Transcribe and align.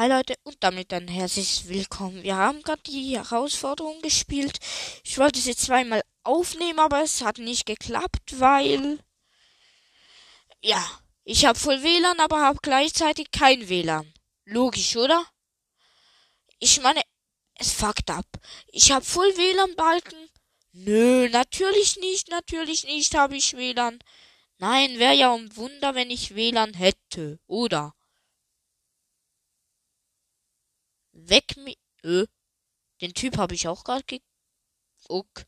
Hi 0.00 0.08
Leute 0.08 0.34
und 0.44 0.56
damit 0.60 0.94
ein 0.94 1.08
herzliches 1.08 1.68
Willkommen. 1.68 2.22
Wir 2.22 2.34
haben 2.34 2.62
gerade 2.62 2.80
die 2.86 3.18
Herausforderung 3.18 4.00
gespielt. 4.00 4.56
Ich 5.04 5.18
wollte 5.18 5.38
sie 5.40 5.54
zweimal 5.54 6.00
aufnehmen, 6.22 6.78
aber 6.78 7.02
es 7.02 7.20
hat 7.20 7.36
nicht 7.36 7.66
geklappt, 7.66 8.40
weil 8.40 8.98
ja, 10.62 10.82
ich 11.24 11.44
habe 11.44 11.58
voll 11.58 11.82
WLAN, 11.82 12.18
aber 12.18 12.40
habe 12.40 12.60
gleichzeitig 12.62 13.30
kein 13.30 13.68
WLAN. 13.68 14.10
Logisch, 14.46 14.96
oder? 14.96 15.26
Ich 16.60 16.80
meine, 16.80 17.02
es 17.56 17.70
fuckt 17.70 18.08
ab. 18.08 18.24
Ich 18.68 18.92
habe 18.92 19.04
voll 19.04 19.36
WLAN-Balken. 19.36 20.30
Nö, 20.72 21.28
natürlich 21.28 21.98
nicht, 21.98 22.30
natürlich 22.30 22.84
nicht 22.84 23.14
habe 23.14 23.36
ich 23.36 23.54
WLAN. 23.54 23.98
Nein, 24.56 24.98
wäre 24.98 25.14
ja 25.14 25.34
ein 25.34 25.54
Wunder, 25.56 25.94
wenn 25.94 26.08
ich 26.08 26.34
WLAN 26.34 26.72
hätte, 26.72 27.38
oder? 27.46 27.94
Weg 31.28 31.56
mit. 31.56 31.78
Ö. 32.04 32.26
Den 33.00 33.14
Typ 33.14 33.36
habe 33.36 33.54
ich 33.54 33.68
auch 33.68 33.84
gerade 33.84 34.04
ge. 34.04 34.20
Okay. 35.08 35.44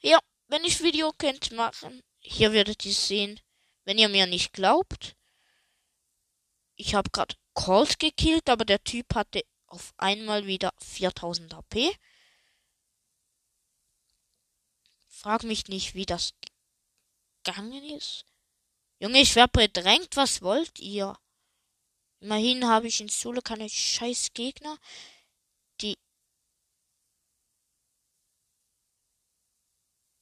Ja, 0.00 0.18
wenn 0.48 0.64
ich 0.64 0.82
Video 0.82 1.12
könnt 1.16 1.52
machen. 1.52 2.02
Hier 2.20 2.52
werdet 2.52 2.84
ihr 2.84 2.92
sehen. 2.92 3.40
Wenn 3.84 3.98
ihr 3.98 4.08
mir 4.08 4.26
nicht 4.26 4.52
glaubt. 4.52 5.16
Ich 6.76 6.94
habe 6.94 7.10
gerade 7.10 7.34
Colt 7.54 7.98
gekillt, 7.98 8.48
aber 8.50 8.64
der 8.64 8.82
Typ 8.84 9.14
hatte 9.14 9.42
auf 9.66 9.94
einmal 9.96 10.46
wieder 10.46 10.72
4000 10.78 11.54
HP. 11.54 11.96
Frag 15.06 15.42
mich 15.44 15.68
nicht, 15.68 15.94
wie 15.94 16.06
das 16.06 16.34
gegangen 17.42 17.82
ist. 17.96 18.26
Junge, 18.98 19.20
ich 19.20 19.34
werde 19.34 19.52
bedrängt. 19.52 20.16
Was 20.16 20.42
wollt 20.42 20.78
ihr? 20.78 21.18
Immerhin 22.20 22.66
habe 22.66 22.88
ich 22.88 23.00
in 23.00 23.08
Solo 23.08 23.40
keine 23.40 23.68
scheiß 23.68 24.32
Gegner, 24.32 24.78
die. 25.80 25.94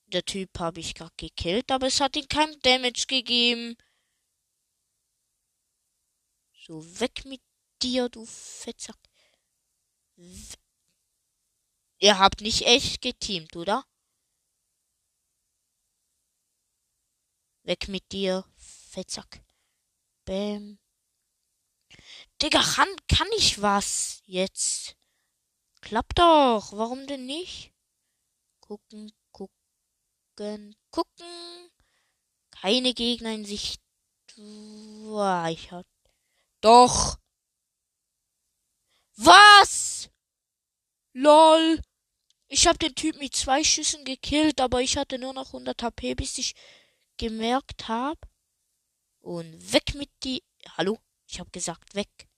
Der 0.06 0.24
Typ 0.24 0.58
habe 0.58 0.80
ich 0.80 0.94
gerade 0.94 1.14
gekillt, 1.16 1.70
aber 1.70 1.86
es 1.88 2.00
hat 2.00 2.16
ihm 2.16 2.28
kein 2.28 2.58
Damage 2.60 3.06
gegeben. 3.08 3.77
So, 6.52 6.83
weg 7.00 7.24
mit 7.27 7.42
dir, 7.83 8.08
du 8.08 8.24
Fettsack. 8.27 8.98
W 10.16 10.55
Ihr 12.00 12.18
habt 12.18 12.40
nicht 12.42 12.62
echt 12.66 13.00
geteamt, 13.02 13.56
oder? 13.56 13.84
Weg 17.62 17.88
mit 17.88 18.12
dir, 18.12 18.44
Fettsack. 18.56 19.42
Bäm. 20.27 20.78
Digga, 22.42 22.62
kann, 22.62 22.88
kann 23.08 23.28
ich 23.36 23.62
was 23.62 24.22
jetzt? 24.27 24.96
Klappt 25.80 26.18
doch. 26.18 26.72
Warum 26.72 27.06
denn 27.06 27.27
nicht? 27.27 27.72
Gucken, 28.60 29.12
gucken, 29.32 30.74
gucken. 30.90 31.70
Keine 32.50 32.94
Gegner 32.94 33.32
in 33.32 33.44
Sicht. 33.44 33.80
Ich 34.36 35.70
hab... 35.70 35.86
Doch. 36.60 37.18
Was? 39.16 40.10
Lol. 41.12 41.80
Ich 42.48 42.66
hab 42.66 42.78
den 42.78 42.94
Typ 42.94 43.16
mit 43.18 43.34
zwei 43.34 43.62
Schüssen 43.62 44.05
gekillt, 44.05 44.60
aber 44.60 44.80
ich 44.80 44.96
hatte 44.96 45.18
nur 45.18 45.32
noch 45.32 45.48
100 45.48 45.82
HP, 45.82 46.14
bis 46.14 46.38
ich 46.38 46.55
gemerkt 47.16 47.88
hab. 47.88 48.18
Und 49.20 49.72
weg 49.72 49.94
mit 49.94 50.10
die... 50.24 50.42
Hallo? 50.77 50.98
Ich 51.34 51.40
hab 51.40 51.52
gesagt, 51.52 51.96
weg. 51.96 52.28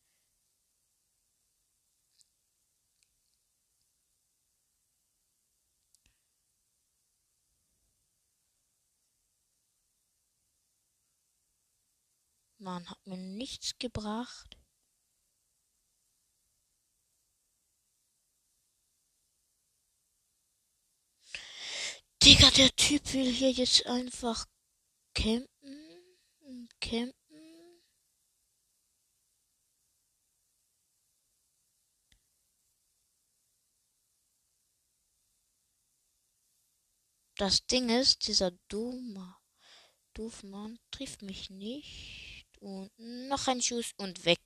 Mann, 12.59 12.89
hat 12.89 13.07
mir 13.07 13.19
nichts 13.19 13.77
gebracht. 13.79 14.57
Digga, 22.23 22.51
der 22.53 22.75
Typ 22.77 23.13
will 23.13 23.31
hier 23.31 23.51
jetzt 23.51 23.85
einfach 23.85 24.47
campen. 25.13 25.49
Campen. 26.81 27.26
Das 37.37 37.67
Ding 37.67 37.91
ist, 37.91 38.27
dieser 38.29 38.53
Duma, 38.69 39.39
Doofmann 40.15 40.79
trifft 40.91 41.21
mich 41.23 41.51
nicht. 41.51 42.47
Und 42.61 42.91
noch 42.99 43.47
ein 43.49 43.61
Schuss 43.61 43.93
und 43.99 44.25
weg. 44.25 44.41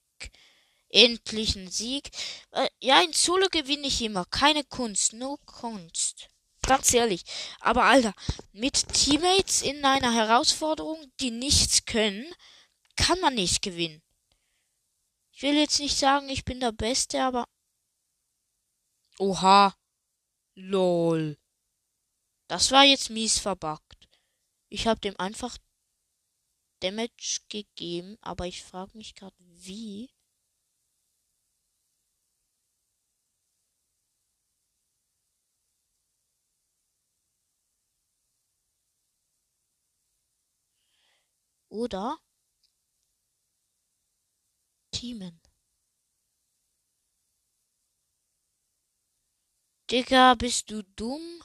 Endlich 0.89 1.55
ein 1.55 1.71
Sieg. 1.71 2.11
Äh, 2.51 2.69
ja, 2.81 3.01
in 3.01 3.13
Solo 3.13 3.47
gewinne 3.49 3.87
ich 3.87 4.03
immer. 4.03 4.25
Keine 4.25 4.65
Kunst, 4.65 5.13
no 5.13 5.39
Kunst. 5.47 6.29
Ganz 6.63 6.93
ehrlich. 6.93 7.23
Aber 7.61 7.85
Alter, 7.85 8.13
mit 8.53 8.93
Teammates 8.93 9.63
in 9.63 9.85
einer 9.85 10.13
Herausforderung, 10.13 11.01
die 11.21 11.31
nichts 11.31 11.85
können, 11.85 12.27
kann 12.97 13.21
man 13.21 13.35
nicht 13.35 13.63
gewinnen. 13.63 14.03
Ich 15.31 15.43
will 15.43 15.55
jetzt 15.55 15.79
nicht 15.79 15.97
sagen, 15.97 16.29
ich 16.29 16.45
bin 16.45 16.59
der 16.59 16.73
Beste, 16.73 17.23
aber. 17.23 17.47
Oha. 19.19 19.75
Lol. 20.55 21.40
Das 22.51 22.73
war 22.73 22.83
jetzt 22.83 23.11
mies 23.11 23.39
verbuggt. 23.39 24.09
Ich 24.71 24.89
hab 24.89 25.01
dem 25.01 25.15
einfach 25.21 25.57
Damage 26.81 27.43
gegeben, 27.49 28.19
aber 28.23 28.49
ich 28.49 28.65
frage 28.65 28.99
mich 28.99 29.15
gerade, 29.15 29.37
wie. 29.39 30.11
Oder 41.69 42.19
Teamen. 44.91 45.41
Digga, 49.89 50.35
bist 50.35 50.69
du 50.73 50.83
dumm? 50.97 51.45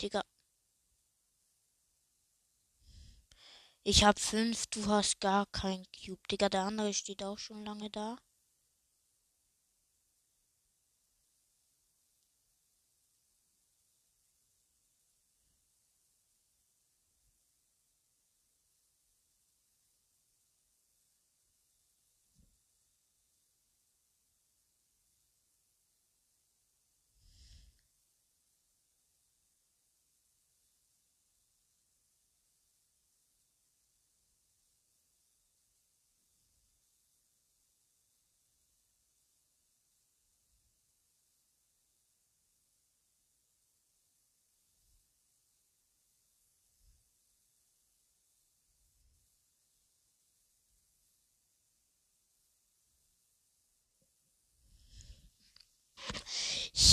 Digga. 0.00 0.22
Ich 3.84 4.04
hab 4.04 4.18
fünf, 4.20 4.66
du 4.66 4.84
hast 4.86 5.18
gar 5.20 5.46
kein 5.46 5.86
Cube. 5.92 6.20
Digga, 6.30 6.50
der 6.50 6.64
andere 6.64 6.92
steht 6.92 7.22
auch 7.22 7.38
schon 7.38 7.64
lange 7.64 7.88
da. 7.88 8.16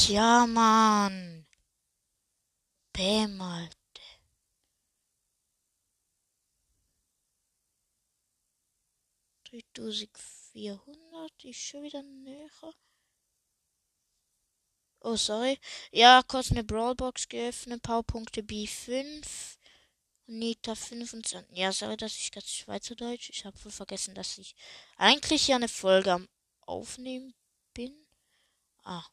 Ja, 0.07 0.45
Mann. 0.47 1.45
Bäm, 2.91 3.41
Alter. 3.41 3.73
vierhundert 10.51 11.43
ist 11.43 11.59
schon 11.59 11.83
wieder 11.83 12.03
näher. 12.03 12.49
Oh, 15.01 15.15
sorry. 15.15 15.59
Ja, 15.91 16.21
kurz 16.23 16.51
eine 16.51 16.63
Brawlbox 16.63 17.29
geöffnet. 17.29 17.81
Powerpunkte 17.81 18.41
B5. 18.41 19.57
Nita 20.27 20.75
25. 20.75 21.57
Ja, 21.57 21.71
sorry, 21.71 21.97
dass 21.97 22.17
ich 22.17 22.31
ganz 22.31 22.49
Schweizerdeutsch. 22.49 23.29
Ich 23.29 23.45
habe 23.45 23.57
voll 23.57 23.71
vergessen, 23.71 24.15
dass 24.15 24.37
ich 24.37 24.55
eigentlich 24.97 25.47
ja 25.47 25.57
eine 25.57 25.69
Folge 25.69 26.11
am 26.13 26.29
Aufnehmen 26.61 27.33
bin. 27.73 27.93
Ah. 28.83 29.05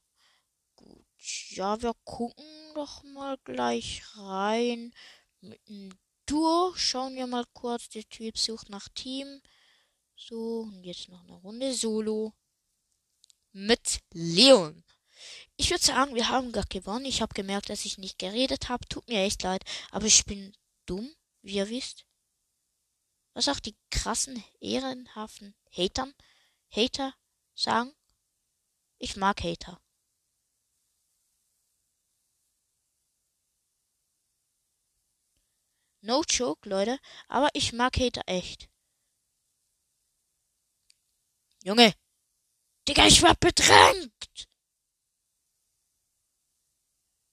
Ja, 1.51 1.83
wir 1.83 1.95
gucken 2.05 2.45
doch 2.75 3.03
mal 3.03 3.37
gleich 3.45 4.03
rein. 4.17 4.95
Mit 5.41 5.61
einem 5.69 5.99
Duo. 6.27 6.73
Schauen 6.77 7.15
wir 7.15 7.27
mal 7.27 7.45
kurz. 7.53 7.89
Der 7.91 8.09
Typ 8.09 8.39
sucht 8.39 8.71
nach 8.71 8.89
Team. 8.89 9.43
So, 10.17 10.61
und 10.61 10.85
jetzt 10.85 11.09
noch 11.09 11.23
eine 11.25 11.35
Runde 11.35 11.75
Solo. 11.75 12.33
Mit 13.53 14.01
Leon. 14.13 14.85
Ich 15.57 15.71
würde 15.71 15.85
sagen, 15.85 16.15
wir 16.15 16.29
haben 16.29 16.53
gar 16.53 16.65
gewonnen. 16.67 17.05
Ich 17.05 17.21
habe 17.21 17.35
gemerkt, 17.35 17.69
dass 17.69 17.85
ich 17.85 17.99
nicht 17.99 18.19
geredet 18.19 18.69
habe. 18.69 18.89
Tut 18.89 19.07
mir 19.09 19.21
echt 19.21 19.43
leid. 19.43 19.63
Aber 19.91 20.07
ich 20.07 20.25
bin 20.25 20.57
dumm, 20.87 21.15
wie 21.43 21.57
ihr 21.57 21.69
wisst. 21.69 22.07
Was 23.35 23.49
auch 23.49 23.61
die 23.61 23.77
krassen, 23.91 24.43
ehrenhaften 24.61 25.55
Hatern, 25.71 26.15
Hater 26.71 27.15
sagen. 27.55 27.93
Ich 28.99 29.17
mag 29.17 29.43
Hater. 29.43 29.81
No 36.02 36.23
joke, 36.23 36.69
Leute. 36.69 36.99
Aber 37.29 37.49
ich 37.55 37.73
mag 37.73 37.97
Hater 37.99 38.23
echt. 38.26 38.69
Junge. 41.62 41.94
Digga, 42.88 43.06
ich 43.06 43.23
war 43.23 43.35
bedrängt. 43.35 44.49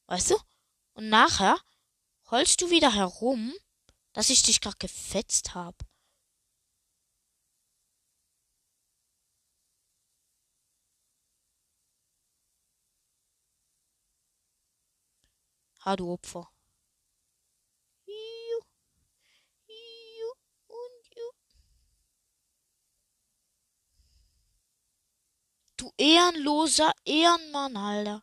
Weißt 0.08 0.32
du? 0.32 0.38
Und 0.94 1.10
nachher 1.10 1.58
heulst 2.32 2.62
du 2.62 2.70
wieder 2.70 2.94
herum, 2.94 3.54
dass 4.14 4.30
ich 4.30 4.44
dich 4.44 4.62
gerade 4.62 4.78
gefetzt 4.80 5.56
hab. 5.56 5.76
Ha, 15.86 15.96
du 15.96 16.12
Opfer. 16.12 16.52
Du 25.78 25.87
ehrenloser 25.98 26.92
Ehrenmann, 27.06 27.76
Alter. 27.78 28.22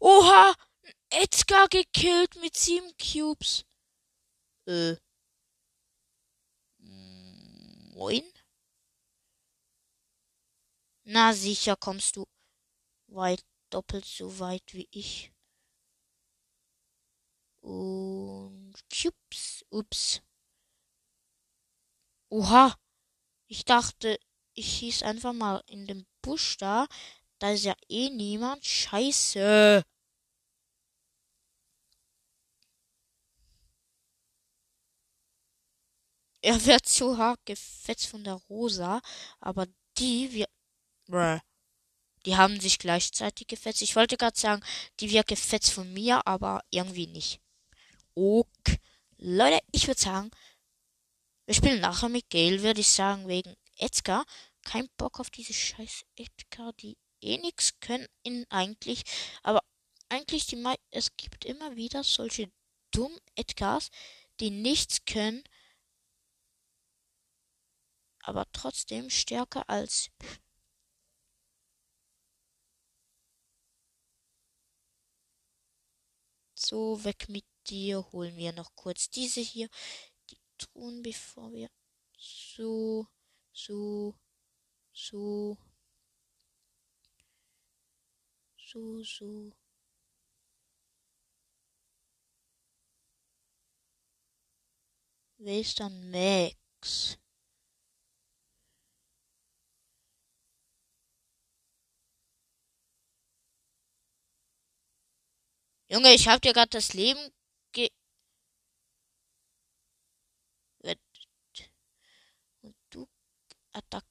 Oha! 0.00 0.54
Edgar 1.10 1.68
gekillt 1.68 2.36
mit 2.36 2.56
sieben 2.56 2.92
Cubes. 2.98 3.64
Äh. 4.66 4.96
Moin? 7.98 8.22
Na 11.04 11.32
sicher 11.32 11.76
kommst 11.76 12.16
du 12.16 12.26
weit, 13.06 13.44
doppelt 13.70 14.04
so 14.04 14.38
weit 14.38 14.74
wie 14.74 14.88
ich. 14.90 15.32
Und 17.60 18.74
Cubes. 18.90 19.64
Ups. 19.70 20.22
Oha. 22.30 22.74
Ich 23.46 23.64
dachte, 23.64 24.18
ich 24.54 24.66
schieß 24.78 25.02
einfach 25.02 25.32
mal 25.32 25.62
in 25.66 25.86
den 25.86 26.06
Busch 26.22 26.56
da. 26.58 26.86
Da 27.38 27.52
ist 27.52 27.64
ja 27.64 27.74
eh 27.88 28.10
niemand. 28.10 28.64
Scheiße. 28.64 29.82
Er 36.42 36.64
wird 36.66 36.86
zu 36.86 37.18
hart 37.18 37.44
gefetzt 37.46 38.06
von 38.06 38.24
der 38.24 38.34
Rosa, 38.34 39.00
aber 39.40 39.66
die 39.98 40.32
wir. 40.32 40.46
Bruh. 41.06 41.40
Die 42.26 42.36
haben 42.36 42.60
sich 42.60 42.78
gleichzeitig 42.78 43.46
gefetzt. 43.46 43.82
Ich 43.82 43.96
wollte 43.96 44.16
gerade 44.16 44.38
sagen, 44.38 44.62
die 45.00 45.10
wird 45.10 45.26
gefetzt 45.28 45.70
von 45.72 45.92
mir, 45.92 46.26
aber 46.26 46.62
irgendwie 46.70 47.06
nicht. 47.06 47.40
Ok. 48.20 48.80
Leute, 49.18 49.60
ich 49.70 49.86
würde 49.86 50.00
sagen, 50.00 50.30
wir 51.46 51.54
spielen 51.54 51.80
nachher 51.80 52.08
mit 52.08 52.28
Gail, 52.30 52.62
würde 52.64 52.80
ich 52.80 52.88
sagen, 52.88 53.28
wegen 53.28 53.54
Edgar. 53.76 54.24
Kein 54.64 54.88
Bock 54.96 55.20
auf 55.20 55.30
diese 55.30 55.52
scheiß 55.52 56.04
Edgar, 56.16 56.72
die 56.72 56.96
eh 57.20 57.38
nix 57.38 57.78
können 57.78 58.08
in 58.24 58.44
eigentlich. 58.50 59.04
Aber 59.44 59.62
eigentlich 60.08 60.46
die 60.46 60.56
Me 60.56 60.74
es 60.90 61.16
gibt 61.16 61.44
immer 61.44 61.76
wieder 61.76 62.02
solche 62.02 62.50
dummen 62.90 63.20
Edgars, 63.36 63.90
die 64.40 64.50
nichts 64.50 65.04
können, 65.04 65.44
aber 68.22 68.46
trotzdem 68.52 69.10
stärker 69.10 69.68
als 69.70 70.10
so 76.54 77.04
weg 77.04 77.28
mit 77.28 77.44
dir. 77.70 78.04
Holen 78.12 78.36
wir 78.36 78.52
noch 78.52 78.74
kurz 78.74 79.10
diese 79.10 79.40
hier, 79.40 79.68
die 80.30 80.38
Truhen, 80.58 81.02
bevor 81.02 81.52
wir 81.52 81.68
so, 82.18 83.06
so, 83.52 84.14
so, 84.92 85.56
so, 88.56 89.02
so. 89.02 89.52
Wer 95.40 95.60
ist 95.60 95.78
dann 95.78 96.10
Max? 96.10 97.16
Junge, 105.90 106.12
ich 106.12 106.28
hab 106.28 106.42
dir 106.42 106.52
gerade 106.52 106.70
das 106.70 106.92
Leben 106.92 107.20
ge... 107.72 107.88
Und 112.62 112.76
du 112.90 113.08
attackierst. 113.72 114.08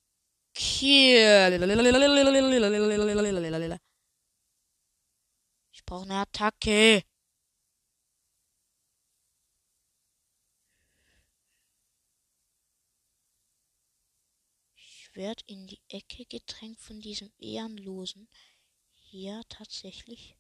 Ich 5.71 5.85
brauche 5.85 6.03
eine 6.03 6.21
Attacke. 6.21 7.03
Ich 14.75 15.15
werde 15.15 15.43
in 15.47 15.67
die 15.67 15.81
Ecke 15.89 16.25
gedrängt 16.25 16.79
von 16.79 16.99
diesem 17.01 17.31
Ehrenlosen. 17.39 18.29
Hier 18.93 19.41
tatsächlich. 19.49 20.37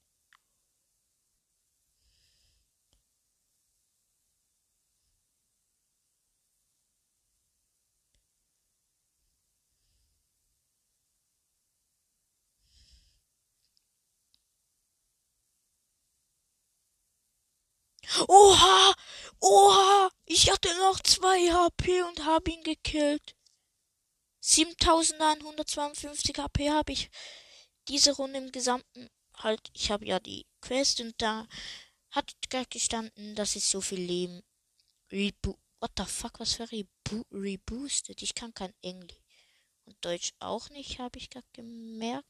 Oha! 18.27 18.95
Oha! 19.39 20.09
Ich 20.25 20.49
hatte 20.51 20.69
noch 20.79 20.99
zwei 21.01 21.51
HP 21.51 22.01
und 22.03 22.25
habe 22.25 22.51
ihn 22.51 22.63
gekillt. 22.63 23.35
7152 24.41 26.37
HP 26.37 26.71
habe 26.71 26.93
ich 26.93 27.09
diese 27.87 28.13
Runde 28.13 28.39
im 28.39 28.51
Gesamten 28.51 29.09
halt. 29.35 29.69
Ich 29.73 29.91
habe 29.91 30.05
ja 30.05 30.19
die 30.19 30.45
Quest 30.61 31.01
und 31.01 31.13
da 31.21 31.47
hat 32.11 32.33
gerade 32.49 32.67
gestanden, 32.69 33.35
dass 33.35 33.55
ich 33.55 33.65
so 33.65 33.81
viel 33.81 33.99
Leben 33.99 34.41
Rebo 35.11 35.57
What 35.79 35.91
the 35.95 36.05
fuck, 36.05 36.39
was 36.39 36.53
für 36.53 36.71
Rebo 36.71 37.23
Reboosted? 37.31 38.21
Ich 38.23 38.33
kann 38.33 38.53
kein 38.53 38.73
Englisch. 38.81 39.21
Und 39.85 40.03
Deutsch 40.03 40.33
auch 40.39 40.69
nicht, 40.71 40.97
habe 40.97 41.19
ich 41.19 41.29
gerade 41.29 41.45
gemerkt. 41.53 42.27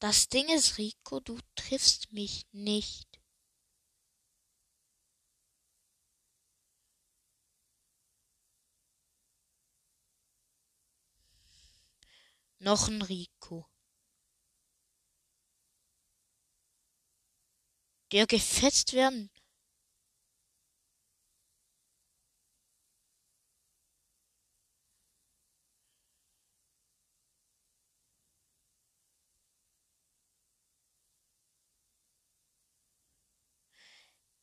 Das 0.00 0.30
Ding 0.30 0.48
ist, 0.48 0.78
Rico, 0.78 1.20
du 1.20 1.38
triffst 1.54 2.10
mich 2.12 2.46
nicht. 2.52 3.20
Noch 12.58 12.88
ein 12.88 13.02
Rico. 13.02 13.66
Der 18.12 18.26
gefetzt 18.26 18.94
werden. 18.94 19.30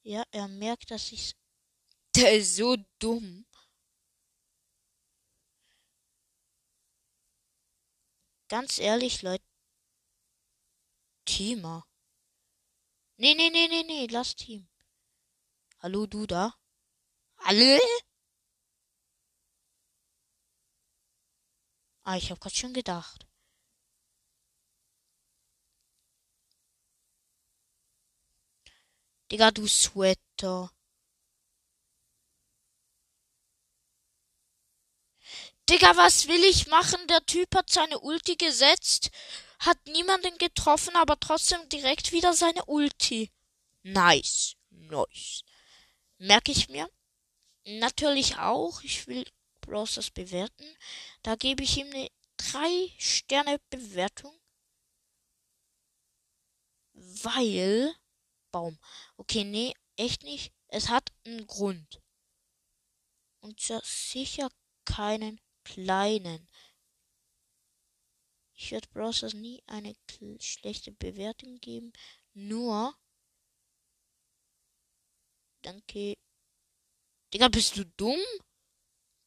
Ja, 0.08 0.24
er 0.32 0.48
merkt, 0.48 0.90
dass 0.90 1.12
ich. 1.12 1.36
Der 2.16 2.38
ist 2.38 2.56
so 2.56 2.78
dumm. 3.00 3.46
Ganz 8.48 8.80
ehrlich, 8.80 9.22
Leute. 9.22 9.44
Teamer. 11.26 11.86
Nee, 13.18 13.36
nee, 13.36 13.50
nee, 13.50 13.68
nee, 13.68 13.84
nee, 13.84 14.08
lass 14.10 14.34
Team. 14.38 14.70
Hallo, 15.80 16.06
du 16.06 16.26
da? 16.26 16.56
Alle? 17.40 17.78
Ah, 22.04 22.16
ich 22.16 22.32
hab 22.32 22.40
grad 22.40 22.56
schon 22.56 22.74
gedacht. 22.74 23.27
Digga, 29.32 29.52
du 29.52 29.68
Sweater. 29.68 30.72
Digga, 35.70 35.98
was 35.98 36.28
will 36.28 36.44
ich 36.46 36.68
machen? 36.68 37.06
Der 37.08 37.26
Typ 37.26 37.54
hat 37.54 37.70
seine 37.70 38.00
Ulti 38.00 38.38
gesetzt, 38.38 39.12
hat 39.60 39.78
niemanden 39.88 40.38
getroffen, 40.38 40.96
aber 40.96 41.20
trotzdem 41.20 41.68
direkt 41.68 42.14
wieder 42.14 42.34
seine 42.34 42.64
Ulti. 42.66 43.32
Nice. 43.84 44.56
Nice. 44.70 45.44
Merke 46.18 46.54
ich 46.54 46.70
mir. 46.70 46.90
Natürlich 47.66 48.38
auch. 48.38 48.82
Ich 48.84 49.08
will 49.08 49.26
Browsers 49.60 50.10
bewerten. 50.10 50.78
Da 51.22 51.36
gebe 51.36 51.64
ich 51.64 51.78
ihm 51.78 51.88
eine 51.92 52.08
3 52.38 52.94
Sterne 52.98 53.60
Bewertung. 53.70 54.34
Weil. 56.94 57.94
Baum. 58.52 58.80
Okay, 59.18 59.44
nee, 59.44 59.74
echt 59.96 60.24
nicht. 60.24 60.54
Es 60.68 60.90
hat 60.90 61.12
einen 61.26 61.48
Grund. 61.48 62.02
Und 63.42 63.60
zwar 63.60 63.82
sicher 63.84 64.50
keinen 64.86 65.40
kleinen. 65.64 66.48
Ich 68.54 68.72
werde 68.72 68.88
Browsers 68.90 69.34
nie 69.34 69.64
eine 69.68 69.96
schlechte 70.40 70.92
Bewertung 70.92 71.60
geben. 71.60 71.94
Nur. 72.34 72.98
Danke. 75.62 76.18
Digga, 77.34 77.50
bist 77.50 77.78
du 77.78 77.86
dumm? 77.86 78.20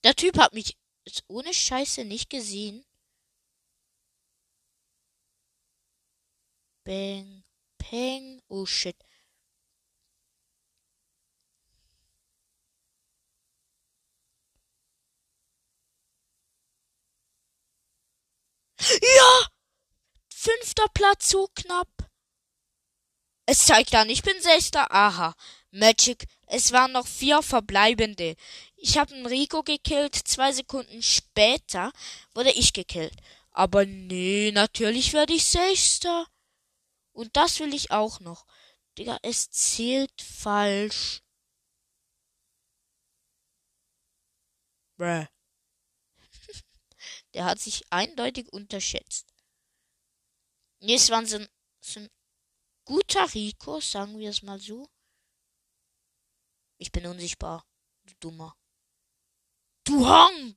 Der 0.04 0.14
Typ 0.16 0.38
hat 0.38 0.52
mich 0.54 0.76
jetzt 1.04 1.24
ohne 1.28 1.54
Scheiße 1.54 2.04
nicht 2.04 2.30
gesehen. 2.30 2.84
Bang. 6.84 7.44
Peng. 7.78 8.42
Oh 8.48 8.66
shit. 8.66 8.96
Ja! 19.02 19.46
Fünfter 20.50 20.86
Platz, 20.94 21.30
so 21.30 21.48
knapp. 21.54 22.10
Es 23.46 23.66
zeigt 23.66 23.94
an, 23.94 24.10
ich 24.10 24.22
bin 24.22 24.40
Sechster. 24.40 24.90
Aha. 24.90 25.34
Magic. 25.70 26.26
Es 26.46 26.72
waren 26.72 26.92
noch 26.92 27.06
vier 27.06 27.42
verbleibende. 27.42 28.34
Ich 28.76 28.98
habe 28.98 29.14
einen 29.14 29.26
Rico 29.26 29.62
gekillt. 29.62 30.14
Zwei 30.16 30.52
Sekunden 30.52 31.02
später 31.02 31.92
wurde 32.34 32.50
ich 32.50 32.72
gekillt. 32.72 33.14
Aber 33.52 33.84
nee, 33.86 34.50
natürlich 34.52 35.12
werde 35.12 35.34
ich 35.34 35.44
Sechster. 35.44 36.26
Und 37.12 37.36
das 37.36 37.60
will 37.60 37.74
ich 37.74 37.92
auch 37.92 38.18
noch. 38.20 38.46
Digga, 38.98 39.18
es 39.22 39.50
zählt 39.50 40.20
falsch. 40.20 41.22
Bruh. 44.96 45.26
Der 47.34 47.44
hat 47.44 47.60
sich 47.60 47.84
eindeutig 47.90 48.52
unterschätzt. 48.52 49.29
Nee, 50.82 50.94
es 50.94 51.10
war 51.10 51.24
so 51.26 51.36
ein, 51.36 51.48
ein 51.96 52.08
guter 52.84 53.32
Rico, 53.34 53.80
sagen 53.80 54.18
wir 54.18 54.30
es 54.30 54.42
mal 54.42 54.58
so. 54.58 54.88
Ich 56.78 56.90
bin 56.90 57.06
unsichtbar, 57.06 57.66
du 58.04 58.14
Dummer. 58.20 58.56
Du 59.84 60.06
Hang! 60.06 60.56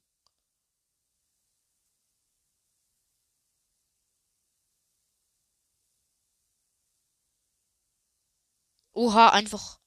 Oha, 8.96 9.30
einfach. 9.30 9.80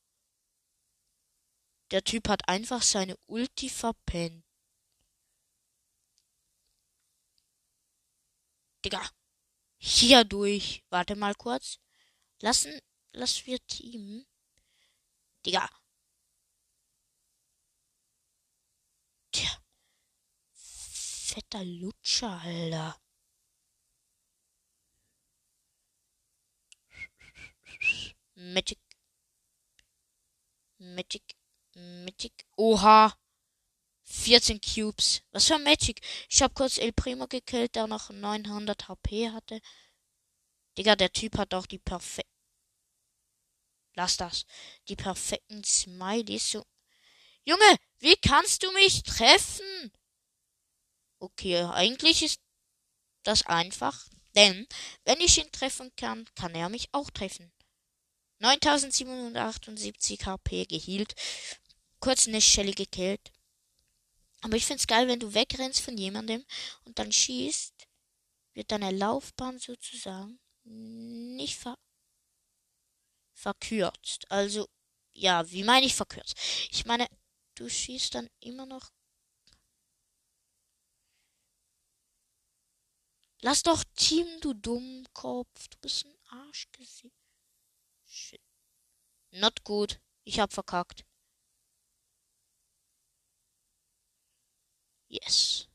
Der 1.90 2.02
Typ 2.04 2.28
hat 2.28 2.48
einfach 2.48 2.82
seine 2.82 3.16
Ulti 3.26 3.68
verpennt. 3.70 4.44
Digga. 8.84 9.00
Hier 9.78 10.24
durch. 10.24 10.84
Warte 10.90 11.16
mal 11.16 11.34
kurz. 11.34 11.78
Lassen, 12.40 12.78
lass 13.12 13.46
wir 13.46 13.58
Team. 13.66 14.26
Digga. 15.44 15.68
Tja. 19.32 19.50
Fetter 20.54 21.64
Lutscher, 21.64 22.40
Alter. 22.42 23.00
Magic. 28.36 28.78
Magic. 30.78 31.36
Magic. 31.74 32.46
Oha. 32.56 33.16
14 34.06 34.60
Cubes. 34.60 35.22
Was 35.32 35.46
für 35.46 35.58
Magic. 35.58 36.00
Ich 36.28 36.42
hab 36.42 36.54
kurz 36.54 36.78
El 36.78 36.92
Primo 36.92 37.26
gekillt, 37.26 37.74
der 37.74 37.86
noch 37.86 38.10
900 38.10 38.88
HP 38.88 39.30
hatte. 39.30 39.60
Digga, 40.78 40.96
der 40.96 41.12
Typ 41.12 41.36
hat 41.38 41.54
auch 41.54 41.66
die 41.66 41.78
perfekten. 41.78 42.30
Lass 43.94 44.16
das. 44.16 44.44
Die 44.88 44.96
perfekten 44.96 45.64
Smileys. 45.64 46.50
So. 46.50 46.64
Junge, 47.44 47.76
wie 47.98 48.16
kannst 48.16 48.62
du 48.62 48.70
mich 48.72 49.02
treffen? 49.02 49.92
Okay, 51.18 51.62
eigentlich 51.62 52.22
ist 52.22 52.40
das 53.22 53.46
einfach. 53.46 54.06
Denn, 54.34 54.66
wenn 55.04 55.20
ich 55.20 55.38
ihn 55.38 55.50
treffen 55.50 55.90
kann, 55.96 56.28
kann 56.34 56.54
er 56.54 56.68
mich 56.68 56.88
auch 56.92 57.10
treffen. 57.10 57.50
9778 58.38 60.26
HP 60.26 60.66
gehielt. 60.66 61.14
Kurz 62.00 62.28
eine 62.28 62.42
Shelly 62.42 62.72
gekillt. 62.72 63.32
Aber 64.46 64.56
ich 64.56 64.64
find's 64.64 64.86
geil, 64.86 65.08
wenn 65.08 65.18
du 65.18 65.34
wegrennst 65.34 65.80
von 65.80 65.98
jemandem 65.98 66.44
und 66.84 67.00
dann 67.00 67.10
schießt, 67.10 67.88
wird 68.54 68.70
deine 68.70 68.92
Laufbahn 68.92 69.58
sozusagen 69.58 70.38
nicht 70.62 71.56
ver 71.58 71.76
verkürzt. 73.34 74.30
Also, 74.30 74.68
ja, 75.14 75.50
wie 75.50 75.64
meine 75.64 75.84
ich 75.84 75.96
verkürzt? 75.96 76.36
Ich 76.70 76.86
meine, 76.86 77.08
du 77.56 77.68
schießt 77.68 78.14
dann 78.14 78.30
immer 78.38 78.66
noch. 78.66 78.92
Lass 83.40 83.64
doch 83.64 83.82
Team, 83.96 84.28
du 84.42 84.54
Dummkopf. 84.54 85.68
Du 85.70 85.78
bist 85.78 86.06
ein 86.06 86.16
Arschgesicht. 86.28 87.16
Shit. 88.04 88.40
Not 89.32 89.64
gut. 89.64 90.00
Ich 90.22 90.38
hab 90.38 90.52
verkackt. 90.52 91.05
Yes. 95.08 95.66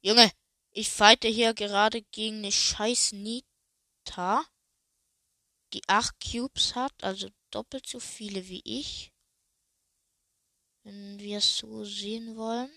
Junge, 0.00 0.30
ich 0.72 0.90
fighte 0.90 1.28
hier 1.28 1.54
gerade 1.54 2.02
gegen 2.02 2.38
eine 2.38 2.50
scheiß 2.52 3.12
Nita, 3.12 4.44
die 5.74 5.82
acht 5.88 6.14
Cubes 6.20 6.74
hat, 6.74 6.92
also 7.02 7.28
doppelt 7.50 7.86
so 7.86 8.00
viele 8.00 8.48
wie 8.48 8.62
ich. 8.64 9.12
wenn 10.88 11.18
wir 11.20 11.38
es 11.38 11.58
so 11.58 11.84
sehen 11.84 12.36
wollen. 12.36 12.70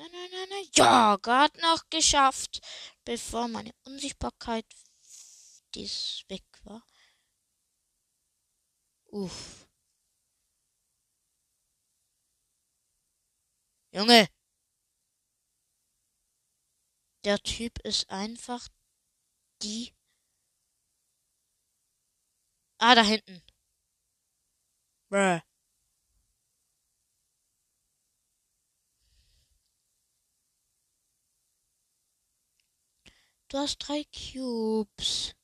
Nein, 0.00 0.12
nein, 0.12 0.30
nein, 0.32 0.48
nein. 0.48 0.68
Ja, 0.76 1.16
gerade 1.16 1.60
noch 1.60 1.90
geschafft, 1.90 2.62
bevor 3.04 3.48
meine 3.48 3.74
Unsichtbarkeit 3.84 4.64
dies 5.74 6.24
weg 6.28 6.42
war. 6.64 6.82
Uff. 9.12 9.68
Junge. 13.92 14.28
Der 17.24 17.38
Typ 17.40 17.78
ist 17.84 18.08
einfach 18.08 18.68
die. 19.62 19.92
Ah, 22.78 22.94
da 22.94 23.02
hinten. 23.02 23.42
Bruh. 25.10 25.40
Du 33.50 33.58
hast 33.58 33.78
drei 33.78 34.04
Cubes. 34.04 35.34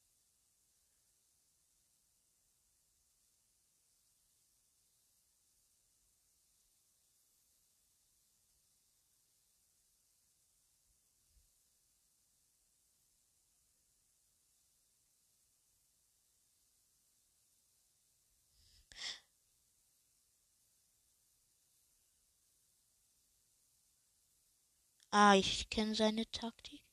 Ah, 25.10 25.34
ich 25.34 25.68
kenne 25.68 25.96
seine 25.96 26.30
Taktik. 26.30 26.85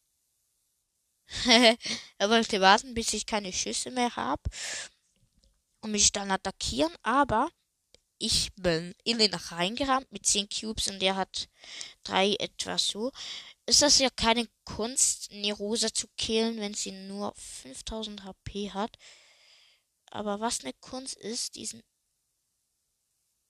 er 2.18 2.30
wollte 2.30 2.62
warten, 2.62 2.94
bis 2.94 3.14
ich 3.14 3.26
keine 3.26 3.52
Schüsse 3.52 3.92
mehr 3.92 4.16
habe 4.16 4.44
und 5.82 5.92
mich 5.92 6.12
dann 6.12 6.32
attackieren, 6.32 6.94
aber 7.02 7.50
ich 8.20 8.54
bin 8.56 8.96
in 9.04 9.20
ihn 9.20 9.34
reingerannt 9.34 10.10
mit 10.12 10.26
10 10.26 10.48
Cubes 10.48 10.88
und 10.88 11.04
er 11.04 11.18
hat 11.18 11.50
drei 12.04 12.36
etwas 12.40 12.88
so. 12.88 13.12
Ist 13.66 13.82
das 13.82 14.00
ja 14.00 14.10
keine 14.10 14.48
Kunst, 14.64 15.32
Nerosa 15.32 15.94
zu 15.94 16.08
killen, 16.18 16.58
wenn 16.58 16.74
sie 16.74 16.92
nur 16.92 17.34
5000 17.36 18.24
HP 18.24 18.72
hat. 18.72 18.98
Aber 20.12 20.40
was 20.40 20.62
eine 20.62 20.74
Kunst 20.74 21.16
ist, 21.16 21.56
diesen 21.56 21.84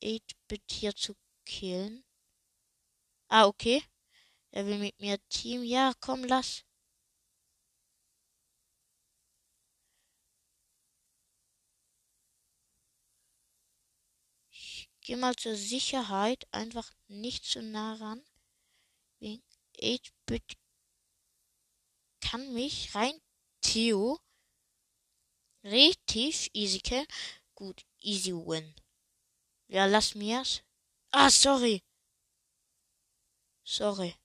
8-Bit 0.03 0.63
hier 0.71 0.95
zu 0.95 1.15
killen. 1.45 2.03
Ah, 3.27 3.45
okay. 3.45 3.83
Er 4.51 4.65
will 4.65 4.77
mit 4.77 4.99
mir 4.99 5.17
Team. 5.29 5.63
Ja, 5.63 5.93
komm, 5.99 6.23
lass. 6.23 6.63
Geh 15.03 15.17
mal 15.17 15.35
zur 15.35 15.55
Sicherheit 15.55 16.47
einfach 16.51 16.91
nicht 17.07 17.43
zu 17.45 17.61
nah 17.61 17.95
ran. 17.95 18.23
Wegen 19.19 19.43
8-Bit 19.77 20.57
kann 22.21 22.53
mich 22.53 22.95
rein 22.95 23.19
Theo 23.61 24.19
richtig 25.63 26.49
easy 26.53 26.79
killen. 26.79 27.07
Gut, 27.53 27.85
easy 27.99 28.31
win. 28.31 28.73
Ja, 29.67 29.85
lass 29.85 30.15
mir's. 30.15 30.63
Ah, 31.11 31.29
sorry. 31.29 31.83
Sorry. 33.65 34.15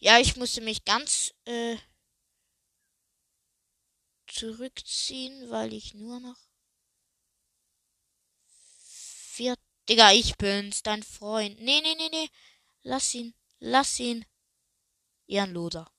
Ja, 0.00 0.18
ich 0.20 0.36
musste 0.36 0.60
mich 0.60 0.84
ganz 0.84 1.34
äh, 1.44 1.76
zurückziehen, 4.28 5.50
weil 5.50 5.72
ich 5.72 5.94
nur 5.94 6.20
noch 6.20 6.36
vier. 8.46 9.56
Digga, 9.88 10.12
ich 10.12 10.36
bin's, 10.36 10.82
dein 10.82 11.02
Freund. 11.02 11.60
Nee, 11.60 11.80
nee, 11.80 11.94
nee, 11.96 12.08
nee. 12.10 12.28
Lass 12.82 13.14
ihn. 13.14 13.34
Lass 13.58 13.98
ihn. 13.98 14.24
Ehrenloser. 15.26 15.90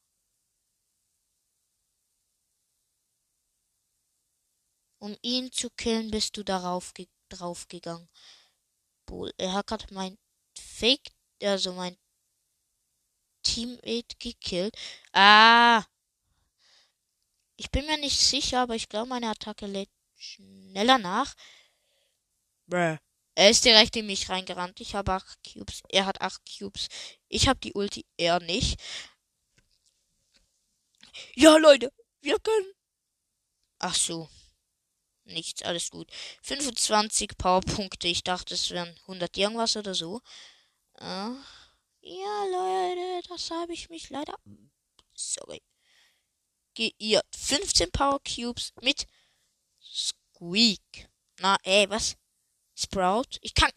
Um 4.99 5.17
ihn 5.21 5.51
zu 5.51 5.69
killen, 5.71 6.11
bist 6.11 6.37
du 6.37 6.43
darauf 6.43 6.93
ge 6.93 7.07
draufgegangen. 7.29 8.09
Er 9.37 9.53
hat 9.53 9.67
gerade 9.67 9.93
mein 9.93 10.17
Fake, 10.57 11.11
also 11.41 11.73
mein 11.73 11.97
Teammate 13.43 14.15
gekillt. 14.19 14.75
Ah. 15.13 15.83
Ich 17.57 17.71
bin 17.71 17.85
mir 17.85 17.97
nicht 17.97 18.19
sicher, 18.19 18.61
aber 18.61 18.75
ich 18.75 18.87
glaube, 18.89 19.09
meine 19.09 19.29
Attacke 19.29 19.65
lädt 19.65 19.89
schneller 20.15 20.97
nach. 20.97 21.35
Bruh. 22.67 22.97
Er 23.35 23.49
ist 23.49 23.63
direkt 23.63 23.95
in 23.95 24.05
mich 24.05 24.29
reingerannt. 24.29 24.81
Ich 24.81 24.95
habe 24.95 25.13
acht 25.13 25.39
Cubes. 25.43 25.81
Er 25.89 26.05
hat 26.05 26.21
acht 26.21 26.41
Cubes. 26.45 26.87
Ich 27.29 27.47
habe 27.47 27.59
die 27.59 27.73
Ulti, 27.73 28.05
er 28.17 28.39
nicht. 28.41 28.79
Ja, 31.35 31.57
Leute, 31.57 31.91
wir 32.21 32.37
können. 32.39 32.73
Ach 33.79 33.95
so. 33.95 34.29
Nichts, 35.25 35.63
alles 35.63 35.89
gut. 35.89 36.11
25 36.43 37.37
Powerpunkte. 37.37 38.07
Ich 38.07 38.23
dachte, 38.23 38.53
es 38.55 38.71
wären 38.71 38.93
100 39.03 39.37
irgendwas 39.37 39.77
oder 39.77 39.95
so. 39.95 40.21
Äh. 40.99 41.31
Ja, 42.11 42.45
Leute, 42.45 43.27
das 43.29 43.51
habe 43.51 43.71
ich 43.71 43.87
mich 43.91 44.09
leider. 44.09 44.33
Sorry. 45.13 45.61
Geirrt. 46.73 47.27
15 47.35 47.91
Power 47.91 48.19
Cubes 48.23 48.73
mit 48.81 49.05
Squeak. 49.79 51.07
Na, 51.39 51.57
ey, 51.61 51.87
was? 51.87 52.17
Sprout? 52.73 53.37
Ich 53.41 53.53
kann. 53.53 53.71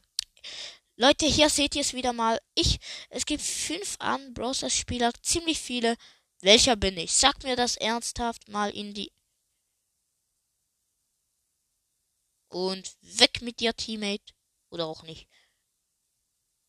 Leute, 0.96 1.26
hier 1.26 1.50
seht 1.50 1.74
ihr 1.74 1.82
es 1.82 1.92
wieder 1.92 2.14
mal. 2.14 2.40
Ich. 2.54 2.78
Es 3.10 3.26
gibt 3.26 3.42
fünf 3.42 3.96
an 3.98 4.32
Browsers 4.32 4.74
Spieler, 4.74 5.12
ziemlich 5.20 5.60
viele. 5.60 5.96
Welcher 6.40 6.76
bin 6.76 6.96
ich? 6.96 7.12
Sag 7.12 7.42
mir 7.42 7.54
das 7.54 7.76
ernsthaft 7.76 8.48
mal 8.48 8.70
in 8.70 8.94
die. 8.94 9.12
Und 12.48 12.96
weg 13.02 13.42
mit 13.42 13.60
dir, 13.60 13.76
Teammate. 13.76 14.32
Oder 14.70 14.86
auch 14.86 15.02
nicht. 15.02 15.28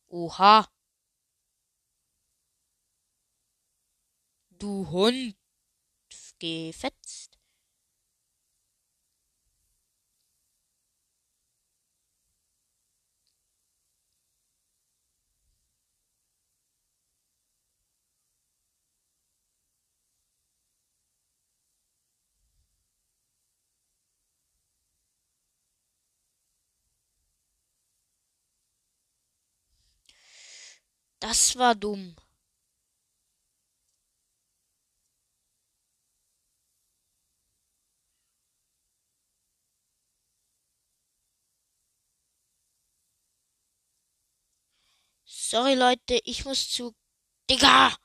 Oha. 0.10 0.68
Du 4.64 4.90
Hund. 4.92 5.36
Gefetzt. 6.40 7.38
Das 31.20 31.58
war 31.58 31.76
dumm. 31.76 32.16
Sorry, 45.54 45.76
Leute, 45.76 46.20
ich 46.24 46.46
muss 46.46 46.68
zu. 46.68 46.96
Digga! 47.48 47.96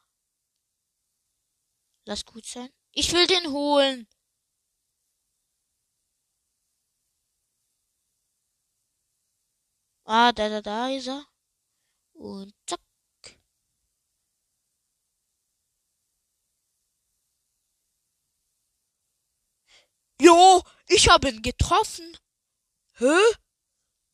Lass 2.05 2.27
gut 2.27 2.45
sein. 2.45 2.69
Ich 2.93 3.11
will 3.15 3.27
den 3.27 3.51
holen. 3.53 4.07
Ah, 10.05 10.33
da, 10.33 10.49
da, 10.51 10.61
da 10.61 10.89
ist 10.91 11.09
er. 11.09 11.25
Und 12.13 12.55
zack. 12.67 12.81
Jo, 20.21 20.63
ich 20.87 21.09
habe 21.09 21.31
ihn 21.31 21.41
getroffen. 21.41 22.15
Hä? 22.99 23.17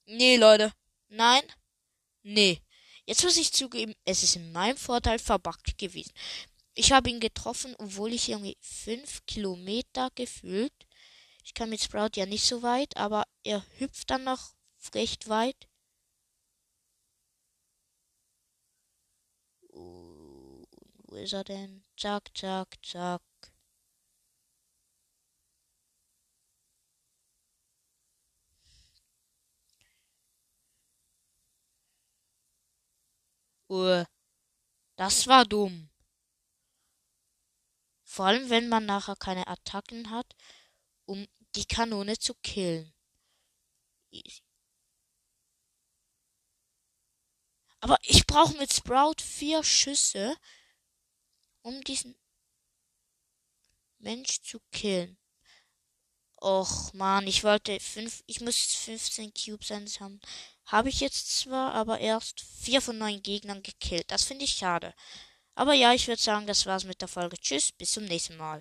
Nee, 0.06 0.36
Leute. 0.36 0.72
Nein. 1.08 1.42
Nee. 2.22 2.63
Jetzt 3.06 3.22
muss 3.22 3.36
ich 3.36 3.52
zugeben, 3.52 3.94
es 4.04 4.22
ist 4.22 4.36
in 4.36 4.52
meinem 4.52 4.76
Vorteil 4.76 5.18
verbuggt 5.18 5.76
gewesen. 5.78 6.12
Ich 6.74 6.92
habe 6.92 7.10
ihn 7.10 7.20
getroffen, 7.20 7.74
obwohl 7.78 8.12
ich 8.12 8.28
irgendwie 8.28 8.56
fünf 8.60 9.24
Kilometer 9.26 10.10
gefühlt. 10.14 10.72
Ich 11.44 11.54
kam 11.54 11.70
mit 11.70 11.82
Sprout 11.82 12.16
ja 12.16 12.26
nicht 12.26 12.44
so 12.46 12.62
weit, 12.62 12.96
aber 12.96 13.24
er 13.44 13.64
hüpft 13.78 14.10
dann 14.10 14.24
noch 14.24 14.54
recht 14.94 15.28
weit. 15.28 15.68
Wo 19.70 21.16
ist 21.16 21.32
er 21.32 21.44
denn? 21.44 21.84
Zack, 21.96 22.30
zack, 22.36 22.74
zack. 22.82 23.22
Uh, 33.74 34.04
das 34.94 35.26
war 35.26 35.44
dumm. 35.44 35.90
Vor 38.04 38.26
allem, 38.26 38.48
wenn 38.48 38.68
man 38.68 38.86
nachher 38.86 39.16
keine 39.16 39.48
Attacken 39.48 40.10
hat, 40.10 40.36
um 41.06 41.26
die 41.56 41.64
Kanone 41.64 42.16
zu 42.16 42.34
killen. 42.34 42.94
Aber 47.80 47.98
ich 48.02 48.24
brauche 48.28 48.56
mit 48.58 48.72
Sprout 48.72 49.20
vier 49.20 49.64
Schüsse, 49.64 50.36
um 51.62 51.82
diesen 51.82 52.14
Mensch 53.98 54.40
zu 54.42 54.60
killen. 54.70 55.18
Och 56.40 56.92
man, 56.94 57.26
ich 57.26 57.42
wollte 57.42 57.80
fünf, 57.80 58.22
ich 58.26 58.40
muss 58.40 58.56
15 58.56 59.34
Cubes 59.34 59.98
haben. 59.98 60.20
Habe 60.66 60.88
ich 60.88 61.00
jetzt 61.00 61.38
zwar, 61.38 61.74
aber 61.74 62.00
erst 62.00 62.40
vier 62.40 62.80
von 62.80 62.98
neun 62.98 63.22
Gegnern 63.22 63.62
gekillt. 63.62 64.10
Das 64.10 64.24
finde 64.24 64.44
ich 64.44 64.52
schade. 64.52 64.94
Aber 65.54 65.74
ja, 65.74 65.92
ich 65.94 66.08
würde 66.08 66.20
sagen, 66.20 66.46
das 66.46 66.66
war's 66.66 66.84
mit 66.84 67.00
der 67.00 67.08
Folge. 67.08 67.36
Tschüss, 67.38 67.72
bis 67.72 67.92
zum 67.92 68.04
nächsten 68.04 68.36
Mal. 68.36 68.52